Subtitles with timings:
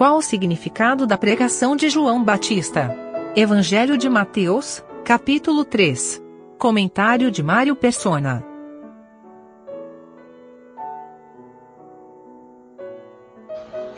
[0.00, 2.96] Qual o significado da pregação de João Batista?
[3.36, 6.22] Evangelho de Mateus, capítulo 3.
[6.58, 8.42] Comentário de Mário Persona.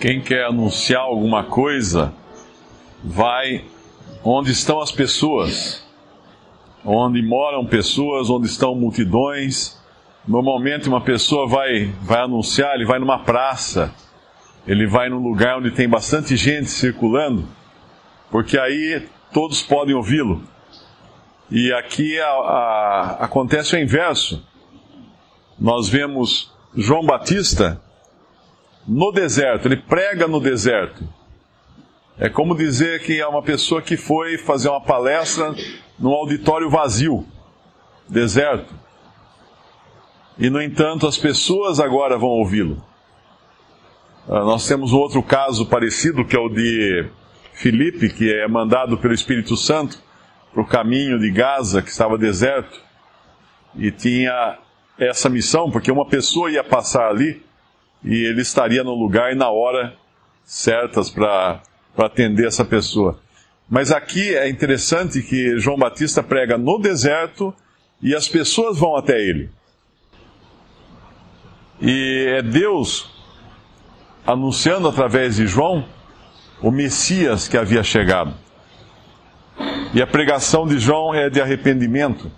[0.01, 2.13] Quem quer anunciar alguma coisa,
[3.05, 3.65] vai
[4.25, 5.87] onde estão as pessoas,
[6.85, 9.81] onde moram pessoas, onde estão multidões.
[10.27, 13.95] Normalmente uma pessoa vai, vai anunciar, ele vai numa praça,
[14.67, 17.49] ele vai num lugar onde tem bastante gente circulando,
[18.31, 20.43] porque aí todos podem ouvi-lo.
[21.51, 24.47] E aqui a, a, acontece o inverso.
[25.59, 27.81] Nós vemos João Batista
[28.87, 31.07] no deserto, ele prega no deserto.
[32.19, 35.55] É como dizer que é uma pessoa que foi fazer uma palestra
[35.99, 37.27] num auditório vazio,
[38.09, 38.75] deserto.
[40.39, 42.83] E, no entanto, as pessoas agora vão ouvi-lo.
[44.29, 47.07] Ah, nós temos outro caso parecido, que é o de
[47.55, 49.99] Filipe, que é mandado pelo Espírito Santo
[50.53, 52.81] para o caminho de Gaza, que estava deserto,
[53.75, 54.59] e tinha
[54.99, 57.43] essa missão, porque uma pessoa ia passar ali
[58.05, 59.95] e ele estaria no lugar e na hora
[60.45, 61.61] certas para
[61.97, 63.19] atender essa pessoa.
[63.69, 67.55] Mas aqui é interessante que João Batista prega no deserto
[68.01, 69.51] e as pessoas vão até ele.
[71.81, 73.11] E é Deus
[74.27, 75.85] anunciando através de João
[76.61, 78.35] o Messias que havia chegado.
[79.93, 82.31] E a pregação de João é de arrependimento.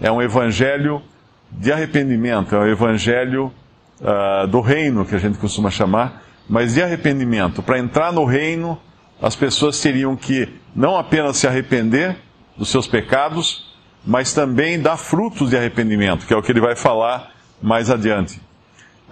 [0.00, 1.02] É um evangelho
[1.50, 3.52] de arrependimento, é um evangelho
[4.00, 7.62] uh, do reino, que a gente costuma chamar, mas de arrependimento.
[7.62, 8.78] Para entrar no reino,
[9.20, 12.16] as pessoas teriam que não apenas se arrepender
[12.56, 13.72] dos seus pecados,
[14.04, 17.30] mas também dar frutos de arrependimento, que é o que ele vai falar
[17.62, 18.40] mais adiante.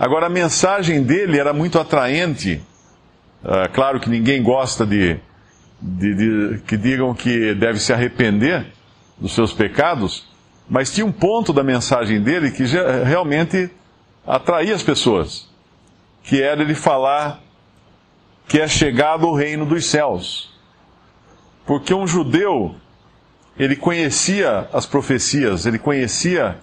[0.00, 2.62] Agora, a mensagem dele era muito atraente.
[3.44, 5.18] Uh, claro que ninguém gosta de,
[5.78, 8.72] de, de, que digam que deve se arrepender
[9.19, 10.26] dos seus pecados,
[10.66, 13.70] mas tinha um ponto da mensagem dele que já, realmente
[14.26, 15.47] atrair as pessoas,
[16.22, 17.38] que era ele falar
[18.48, 20.50] que é chegado o reino dos céus.
[21.66, 22.75] Porque um judeu,
[23.54, 26.56] ele conhecia as profecias, ele conhecia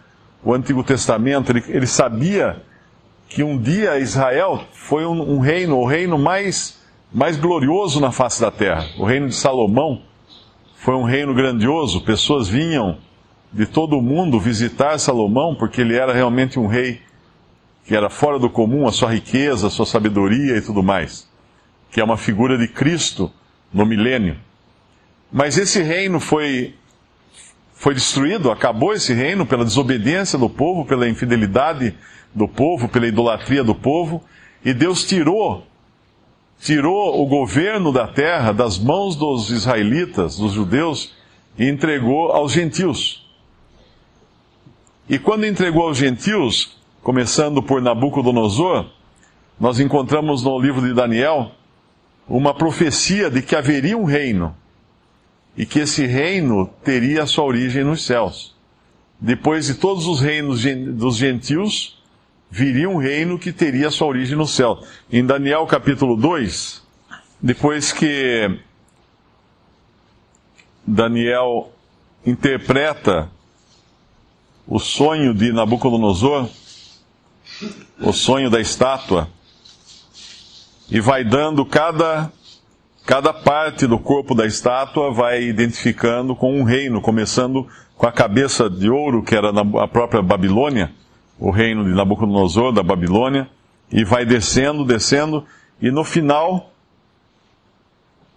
[0.44, 2.64] o Antigo Testamento, ele, ele sabia
[3.30, 6.80] que um dia Israel foi um, um reino, o reino mais,
[7.14, 8.86] mais glorioso na face da terra.
[8.98, 10.02] O reino de Salomão
[10.76, 12.98] foi um reino grandioso, pessoas vinham
[13.52, 17.02] de todo o mundo visitar Salomão, porque ele era realmente um rei
[17.86, 21.28] que era fora do comum, a sua riqueza, a sua sabedoria e tudo mais,
[21.90, 23.32] que é uma figura de Cristo
[23.74, 24.38] no milênio.
[25.32, 26.76] Mas esse reino foi,
[27.88, 31.96] foi destruído, acabou esse reino pela desobediência do povo, pela infidelidade
[32.36, 34.22] do povo, pela idolatria do povo,
[34.66, 35.66] e Deus tirou
[36.60, 41.14] tirou o governo da terra das mãos dos israelitas, dos judeus,
[41.58, 43.26] e entregou aos gentios.
[45.08, 48.86] E quando entregou aos gentios, começando por Nabucodonosor,
[49.58, 51.52] nós encontramos no livro de Daniel
[52.28, 54.54] uma profecia de que haveria um reino
[55.58, 58.56] e que esse reino teria sua origem nos céus.
[59.20, 60.64] Depois de todos os reinos
[60.94, 61.98] dos gentios,
[62.50, 64.84] viria um reino que teria sua origem no céu.
[65.12, 66.84] Em Daniel capítulo 2,
[67.42, 68.60] depois que
[70.86, 71.72] Daniel
[72.26, 73.30] interpreta
[74.68, 76.50] o sonho de Nabucodonosor,
[78.00, 79.30] o sonho da estátua
[80.90, 82.32] e vai dando cada,
[83.08, 88.70] cada parte do corpo da estátua, vai identificando com um reino, começando com a cabeça
[88.70, 89.50] de ouro, que era
[89.82, 90.92] a própria Babilônia,
[91.40, 93.50] o reino de Nabucodonosor, da Babilônia,
[93.90, 95.46] e vai descendo, descendo,
[95.82, 96.74] e no final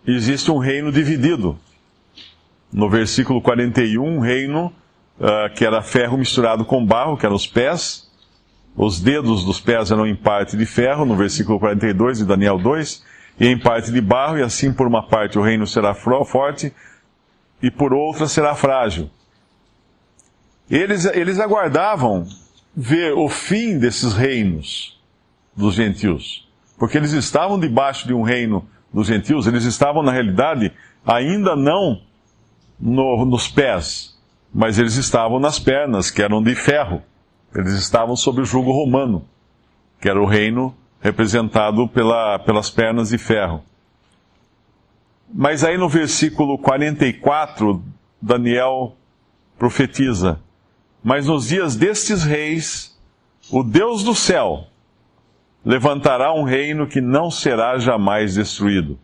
[0.07, 1.59] existe um reino dividido.
[2.73, 4.73] No versículo 41, um reino
[5.19, 8.09] uh, que era ferro misturado com barro, que eram os pés,
[8.77, 13.10] os dedos dos pés eram em parte de ferro, no versículo 42 de Daniel 2,
[13.41, 16.73] e em parte de barro, e assim por uma parte o reino será forte,
[17.63, 19.09] e por outra será frágil.
[20.71, 22.27] Eles, eles aguardavam
[22.77, 25.01] ver o fim desses reinos
[25.57, 26.47] dos gentios,
[26.79, 30.71] porque eles estavam debaixo de um reino dos gentios, eles estavam, na realidade,
[31.05, 32.03] ainda não
[32.79, 34.19] no, nos pés,
[34.53, 37.03] mas eles estavam nas pernas, que eram de ferro.
[37.55, 39.25] Eles estavam sob o jugo romano,
[40.01, 43.63] que era o reino representado pela, pelas pernas de ferro.
[45.33, 47.83] Mas aí no versículo 44,
[48.21, 48.97] Daniel
[49.59, 50.41] profetiza:
[51.03, 52.99] Mas nos dias destes reis,
[53.51, 54.67] o Deus do céu
[55.65, 58.99] levantará um reino que não será jamais destruído.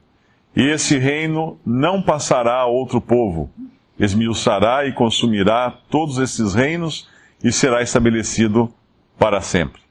[0.55, 3.51] E esse reino não passará a outro povo.
[3.99, 7.09] Esmiuçará e consumirá todos esses reinos
[7.45, 8.73] e será estabelecido
[9.19, 9.86] para sempre.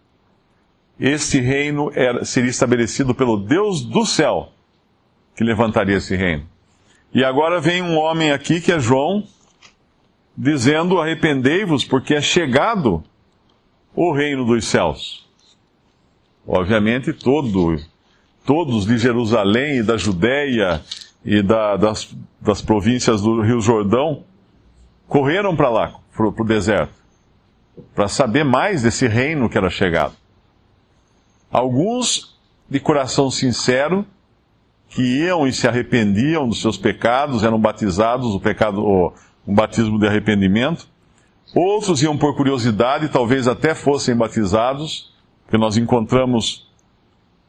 [1.00, 4.52] Este reino era, seria estabelecido pelo Deus do céu,
[5.36, 6.46] que levantaria esse reino.
[7.14, 9.24] E agora vem um homem aqui, que é João,
[10.38, 13.04] dizendo: Arrependei-vos, porque é chegado
[13.94, 15.26] o reino dos céus.
[16.48, 17.78] Obviamente, todo,
[18.46, 20.82] todos de Jerusalém e da Judéia
[21.24, 24.24] e da, das, das províncias do Rio Jordão
[25.08, 26.94] correram para lá, para o deserto,
[27.96, 30.14] para saber mais desse reino que era chegado.
[31.52, 32.36] Alguns
[32.70, 34.06] de coração sincero,
[34.90, 39.14] que iam e se arrependiam dos seus pecados, eram batizados, o pecado, o,
[39.48, 40.88] um batismo de arrependimento.
[41.54, 45.14] Outros iam por curiosidade, talvez até fossem batizados,
[45.44, 46.68] porque nós encontramos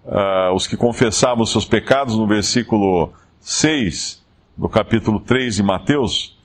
[0.05, 4.25] uh, os que confessavam os seus pecados no versículo 6
[4.57, 6.37] do capítulo 3 de Mateus,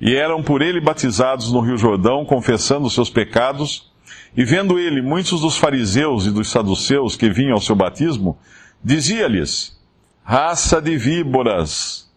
[0.00, 3.91] e eram por ele batizados no Rio Jordão, confessando os seus pecados,
[4.36, 8.38] e vendo ele muitos dos fariseus e dos saduceus que vinham ao seu batismo,
[8.82, 9.78] dizia-lhes:
[10.24, 12.10] Raça de víboras,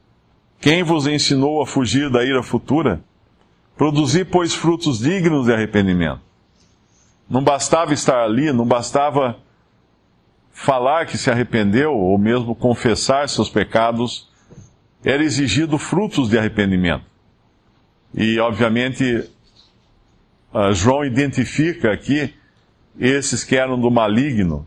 [0.59, 3.03] quem vos ensinou a fugir da ira futura?
[3.77, 6.21] Produzi, pois, frutos dignos de arrependimento.
[7.29, 9.37] Não bastava estar ali, não bastava
[10.53, 14.29] falar que se arrependeu, ou mesmo confessar seus pecados,
[15.03, 17.03] era exigido frutos de arrependimento.
[18.13, 19.29] E, obviamente,
[20.73, 22.33] João identifica aqui
[22.99, 24.65] esses que eram do maligno,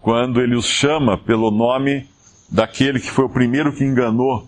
[0.00, 2.06] quando ele os chama pelo nome
[2.50, 4.46] daquele que foi o primeiro que enganou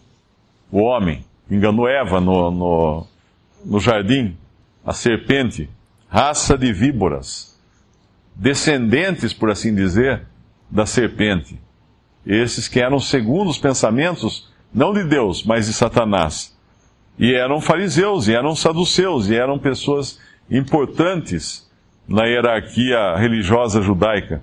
[0.71, 3.07] o homem, enganou Eva no, no,
[3.65, 4.37] no jardim,
[4.85, 5.71] a serpente,
[6.09, 7.59] raça de víboras,
[8.35, 10.27] descendentes, por assim dizer,
[10.71, 11.59] da serpente.
[12.27, 16.55] Esses que eram segundo os pensamentos, não de Deus, mas de Satanás.
[17.19, 20.19] E eram fariseus, e eram saduceus, e eram pessoas
[20.51, 21.71] importantes
[22.09, 24.43] na hierarquia religiosa judaica.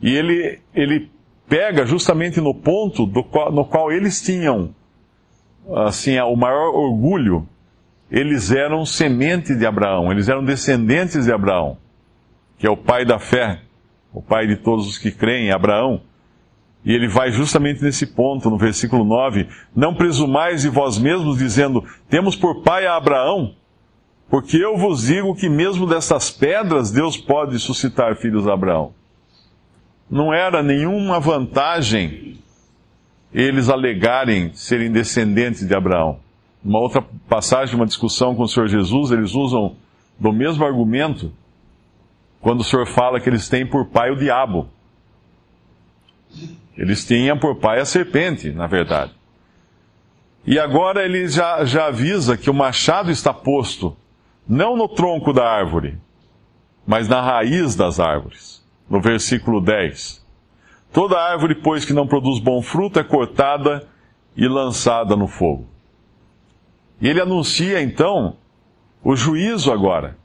[0.00, 1.10] E ele, ele
[1.48, 4.74] pega justamente no ponto qual, no qual eles tinham
[5.86, 7.46] assim o maior orgulho
[8.12, 11.78] eles eram semente de Abraão, eles eram descendentes de Abraão,
[12.58, 13.62] que é o pai da fé,
[14.12, 16.02] o pai de todos os que creem, Abraão.
[16.84, 21.82] E ele vai justamente nesse ponto, no versículo 9: Não presumais de vós mesmos, dizendo:
[22.10, 23.54] Temos por pai a Abraão,
[24.32, 28.94] porque eu vos digo que mesmo dessas pedras Deus pode suscitar filhos a Abraão.
[30.10, 32.38] Não era nenhuma vantagem
[33.30, 36.18] eles alegarem serem descendentes de Abraão.
[36.64, 39.76] Uma outra passagem, uma discussão com o Senhor Jesus, eles usam
[40.18, 41.30] do mesmo argumento
[42.40, 44.66] quando o Senhor fala que eles têm por pai o diabo.
[46.74, 49.12] Eles tinham por pai a serpente, na verdade.
[50.46, 53.94] E agora ele já, já avisa que o machado está posto
[54.52, 55.98] não no tronco da árvore,
[56.86, 58.62] mas na raiz das árvores.
[58.88, 60.22] No versículo 10.
[60.92, 63.88] Toda árvore, pois, que não produz bom fruto é cortada
[64.36, 65.66] e lançada no fogo.
[67.00, 68.36] E ele anuncia então
[69.02, 70.18] o juízo agora.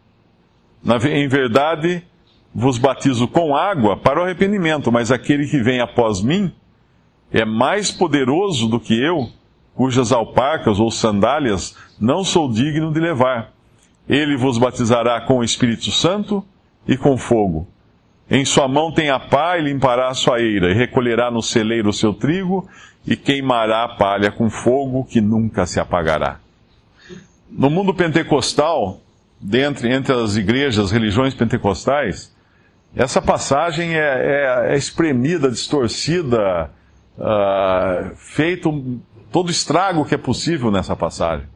[0.83, 2.03] Na, em verdade,
[2.53, 6.53] vos batizo com água para o arrependimento, mas aquele que vem após mim
[7.31, 9.29] é mais poderoso do que eu,
[9.73, 13.55] cujas alparcas ou sandálias não sou digno de levar.
[14.07, 16.43] Ele vos batizará com o Espírito Santo
[16.87, 17.67] e com fogo.
[18.29, 21.89] Em sua mão tem a pá e limpará a sua eira, e recolherá no celeiro
[21.89, 22.67] o seu trigo,
[23.05, 26.39] e queimará a palha com fogo que nunca se apagará.
[27.49, 28.99] No mundo pentecostal,
[29.39, 32.35] dentre, entre as igrejas, religiões pentecostais,
[32.95, 36.69] essa passagem é, é, é espremida, distorcida,
[37.17, 38.99] uh, feito
[39.31, 41.47] todo estrago que é possível nessa passagem.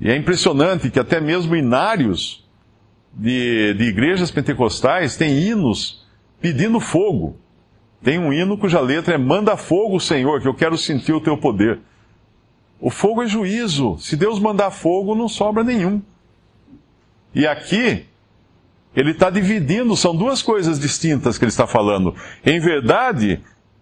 [0.00, 2.48] E é impressionante que até mesmo inários
[3.12, 6.06] de, de igrejas pentecostais têm hinos
[6.40, 7.36] pedindo fogo.
[8.02, 11.36] Tem um hino cuja letra é Manda fogo, Senhor, que eu quero sentir o teu
[11.36, 11.80] poder.
[12.80, 13.98] O fogo é juízo.
[13.98, 16.00] Se Deus mandar fogo, não sobra nenhum.
[17.34, 18.06] E aqui,
[18.96, 22.14] ele está dividindo, são duas coisas distintas que ele está falando.
[22.44, 23.40] Em verdade,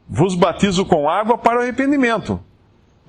[0.08, 2.40] vos batizo com água para arrependimento.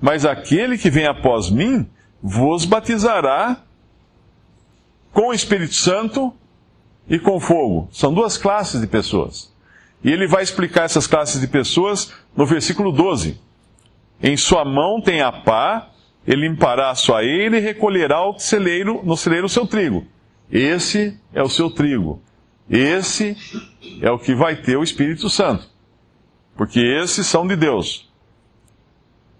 [0.00, 1.86] Mas aquele que vem após mim,
[2.22, 3.62] vos batizará
[5.12, 6.34] com o Espírito Santo
[7.08, 7.88] e com fogo.
[7.92, 9.52] São duas classes de pessoas.
[10.02, 13.38] E ele vai explicar essas classes de pessoas no versículo 12.
[14.22, 15.90] Em sua mão tem a pá,
[16.26, 20.06] ele limpará a sua eira e recolherá o celeiro, no celeiro o seu trigo.
[20.50, 22.22] Esse é o seu trigo.
[22.68, 23.36] Esse
[24.00, 25.68] é o que vai ter o Espírito Santo.
[26.56, 28.08] Porque esses são de Deus.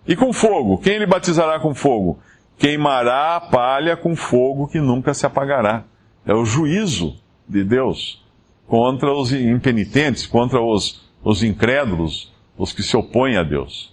[0.07, 2.19] E com fogo, quem ele batizará com fogo?
[2.61, 5.83] Queimará a palha com fogo que nunca se apagará.
[6.25, 7.17] É o juízo
[7.49, 8.23] de Deus
[8.69, 13.93] contra os impenitentes, contra os, os incrédulos, os que se opõem a Deus.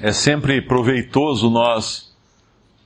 [0.00, 2.16] É sempre proveitoso nós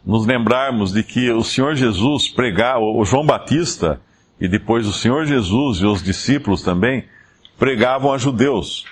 [0.04, 4.00] nos lembrarmos de que o Senhor Jesus pregar, o João Batista
[4.40, 7.04] e depois o Senhor Jesus e os discípulos também
[7.58, 8.84] pregavam a judeus.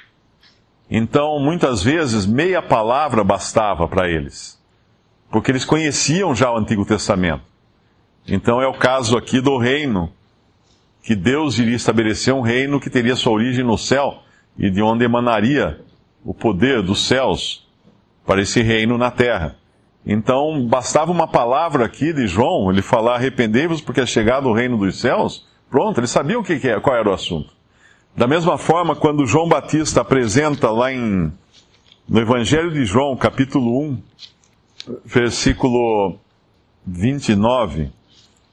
[0.90, 4.57] Então, muitas vezes, meia palavra bastava para eles,
[5.30, 7.42] porque eles conheciam já o Antigo Testamento.
[8.26, 10.10] Então, é o caso aqui do reino,
[11.02, 14.22] que Deus iria estabelecer um reino que teria sua origem no céu
[14.58, 15.80] e de onde emanaria
[16.24, 17.66] o poder dos céus
[18.26, 19.56] para esse reino na terra.
[20.04, 24.76] Então, bastava uma palavra aqui de João, ele falar: arrependei-vos porque é chegado o reino
[24.76, 25.46] dos céus.
[25.70, 27.50] Pronto, eles sabiam o que, é, qual era o assunto.
[28.16, 31.32] Da mesma forma, quando João Batista apresenta lá em,
[32.08, 34.02] no Evangelho de João, capítulo 1,
[35.04, 36.18] versículo
[36.86, 37.90] 29,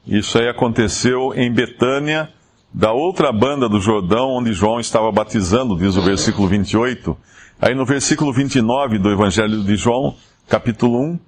[0.06, 2.30] isso aí aconteceu em Betânia,
[2.72, 7.16] da outra banda do Jordão, onde João estava batizando, diz o versículo 28.
[7.60, 10.14] Aí no versículo 29 do Evangelho de João,
[10.46, 11.18] capítulo 1,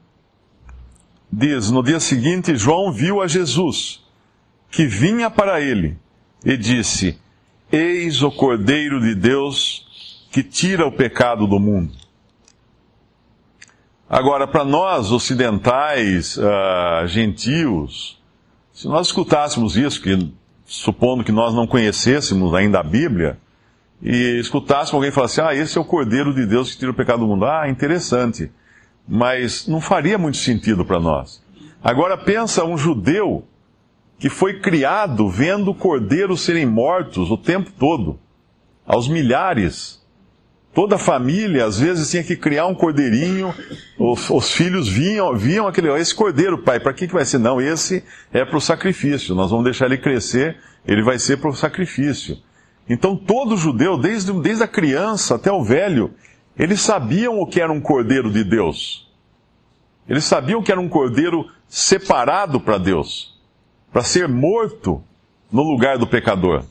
[1.32, 4.04] diz: No dia seguinte, João viu a Jesus,
[4.70, 5.96] que vinha para ele,
[6.44, 7.18] e disse:
[7.72, 9.86] Eis o Cordeiro de Deus
[10.30, 11.92] que tira o pecado do mundo.
[14.10, 18.18] Agora, para nós ocidentais, uh, gentios,
[18.72, 20.32] se nós escutássemos isso, que,
[20.64, 23.38] supondo que nós não conhecêssemos ainda a Bíblia,
[24.00, 26.94] e escutássemos alguém falar assim: ah, esse é o Cordeiro de Deus que tira o
[26.94, 27.44] pecado do mundo.
[27.44, 28.50] Ah, interessante.
[29.06, 31.42] Mas não faria muito sentido para nós.
[31.82, 33.44] Agora pensa um judeu
[34.18, 38.18] que foi criado vendo cordeiros serem mortos o tempo todo,
[38.86, 39.98] aos milhares.
[40.78, 43.52] Toda a família, às vezes, tinha que criar um cordeirinho,
[43.98, 47.38] os, os filhos viam, viam aquele, esse cordeiro, pai, para que, que vai ser?
[47.38, 50.56] Não, esse é para o sacrifício, nós vamos deixar ele crescer,
[50.86, 52.38] ele vai ser para o sacrifício.
[52.88, 56.14] Então, todo judeu, desde, desde a criança até o velho,
[56.56, 59.10] eles sabiam o que era um cordeiro de Deus.
[60.08, 63.36] Eles sabiam que era um cordeiro separado para Deus
[63.92, 65.02] para ser morto
[65.50, 66.62] no lugar do pecador.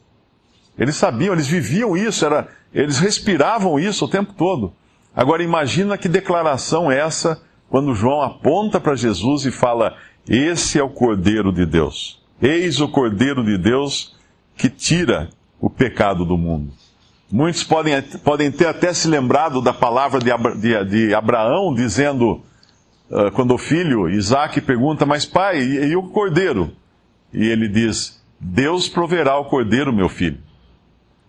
[0.80, 4.74] Eles sabiam, eles viviam isso, era, eles respiravam isso o tempo todo.
[5.16, 9.96] Agora imagina que declaração é essa quando João aponta para Jesus e fala:
[10.28, 12.22] Esse é o Cordeiro de Deus.
[12.42, 14.16] Eis o Cordeiro de Deus
[14.56, 16.72] que tira o pecado do mundo.
[17.32, 22.42] Muitos podem, podem ter até se lembrado da palavra de, Abra, de, de Abraão dizendo,
[23.10, 26.72] uh, quando o filho Isaac pergunta, mas pai, e, e o cordeiro?
[27.34, 30.40] e ele diz: Deus proverá o cordeiro, meu filho.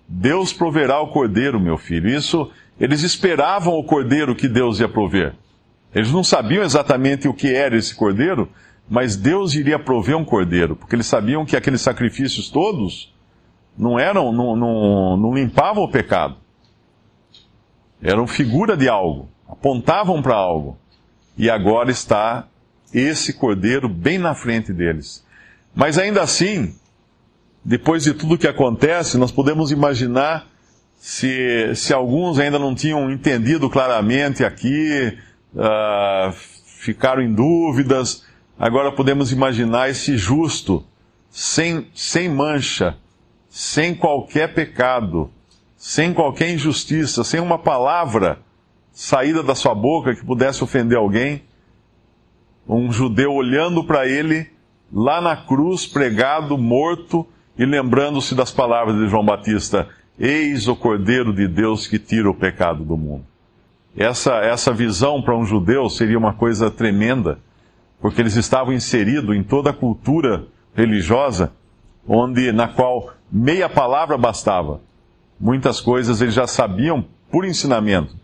[0.09, 2.09] Deus proverá o cordeiro, meu filho.
[2.09, 2.51] Isso,
[2.81, 5.35] eles esperavam o cordeiro que Deus ia prover.
[5.95, 8.49] Eles não sabiam exatamente o que era esse cordeiro,
[8.89, 13.15] mas Deus iria prover um cordeiro, porque eles sabiam que aqueles sacrifícios todos
[13.77, 16.37] não eram, não, não, não limpavam o pecado.
[18.03, 20.79] Eram figura de algo, apontavam para algo.
[21.37, 22.49] E agora está
[22.93, 25.25] esse cordeiro bem na frente deles.
[25.75, 26.75] Mas ainda assim,
[27.69, 30.47] depois de tudo que acontece, nós podemos imaginar
[30.97, 35.19] se, se alguns ainda não tinham entendido claramente aqui,
[35.55, 38.25] uh, ficaram em dúvidas,
[38.59, 40.83] agora podemos imaginar esse justo,
[41.29, 42.97] sem, sem mancha,
[43.51, 45.31] sem qualquer pecado,
[45.77, 48.39] sem qualquer injustiça, sem uma palavra
[48.95, 51.43] saída da sua boca que pudesse ofender alguém,
[52.67, 54.49] um judeu olhando para ele
[54.91, 59.89] lá na cruz, pregado, morto, e lembrando-se das palavras de João Batista:
[60.19, 63.25] Eis o Cordeiro de Deus que tira o pecado do mundo.
[63.97, 67.39] Essa, essa visão para um judeu seria uma coisa tremenda,
[68.01, 71.53] porque eles estavam inseridos em toda a cultura religiosa,
[72.07, 74.81] onde na qual meia palavra bastava.
[75.41, 78.15] Muitas coisas eles já sabiam por ensinamento.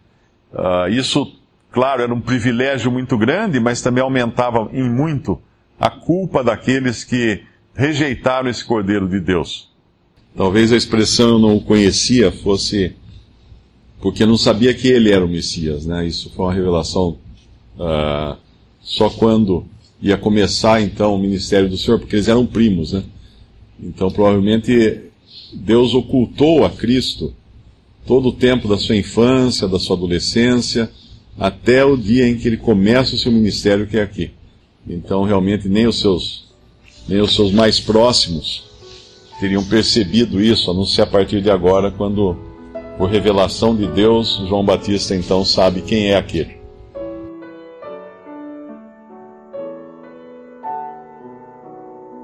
[0.52, 1.36] Uh, isso,
[1.72, 5.40] claro, era um privilégio muito grande, mas também aumentava em muito
[5.78, 7.42] a culpa daqueles que
[7.74, 9.68] rejeitaram esse Cordeiro de Deus.
[10.36, 12.94] Talvez a expressão eu não o conhecia fosse
[14.00, 16.06] porque não sabia que ele era o Messias, né?
[16.06, 17.16] Isso foi uma revelação
[17.76, 18.36] uh,
[18.82, 19.64] só quando
[20.02, 23.02] ia começar então o ministério do Senhor, porque eles eram primos, né?
[23.80, 25.00] Então provavelmente
[25.54, 27.32] Deus ocultou a Cristo
[28.06, 30.90] todo o tempo da sua infância, da sua adolescência,
[31.38, 34.30] até o dia em que ele começa o seu ministério, que é aqui.
[34.86, 36.44] Então, realmente, nem os seus,
[37.08, 38.64] nem os seus mais próximos
[39.38, 42.36] teriam percebido isso, a não ser a partir de agora, quando,
[42.96, 46.62] por revelação de Deus, João Batista então sabe quem é aquele.